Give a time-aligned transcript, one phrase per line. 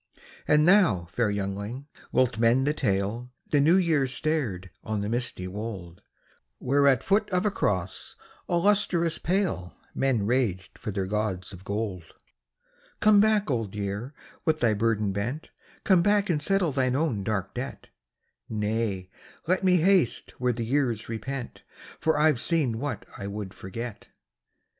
[0.47, 5.47] And thou, fair youngling, wilt mend the tale?" The New Year stared on the misty
[5.47, 6.01] wold,
[6.57, 8.15] Where at foot of a cross
[8.47, 12.15] all lustrous pale Men raged for their gods of gold."
[12.99, 15.51] Come back, Old Year, with thy burden bent.
[15.83, 17.89] Come back and settle thine own dark debt.""
[18.49, 19.07] Nay,
[19.45, 21.61] let me haste where the years repent,
[21.99, 24.07] For I ve seen what I would forget."